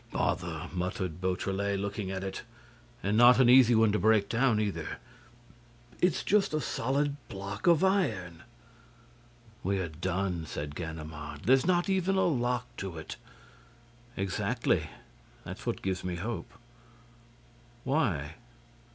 "Bother!" 0.09 0.67
muttered 0.73 1.21
Beautrelet, 1.21 1.77
looking 1.79 2.09
at 2.09 2.23
it. 2.23 2.41
"And 3.03 3.15
not 3.15 3.39
an 3.39 3.49
easy 3.49 3.75
one 3.75 3.91
to 3.91 3.99
break 3.99 4.27
down 4.29 4.59
either. 4.59 4.97
It's 6.01 6.23
just 6.23 6.55
a 6.55 6.59
solid 6.59 7.17
block 7.29 7.67
of 7.67 7.83
iron." 7.83 8.41
"We 9.61 9.77
are 9.77 9.89
done," 9.89 10.47
said 10.47 10.73
Ganimard. 10.73 11.41
"There's 11.43 11.67
not 11.67 11.87
even 11.87 12.15
a 12.15 12.25
lock 12.25 12.65
to 12.77 12.97
it." 12.97 13.17
"Exactly. 14.17 14.89
That's 15.43 15.67
what 15.67 15.83
gives 15.83 16.03
me 16.03 16.15
hope." 16.15 16.51
"Why?" 17.83 18.37